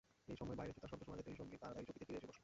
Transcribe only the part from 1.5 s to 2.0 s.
তাড়াতাড়ি